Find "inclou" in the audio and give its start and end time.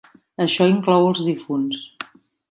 0.69-1.05